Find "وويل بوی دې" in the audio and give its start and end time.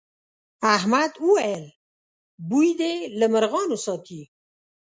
1.27-2.93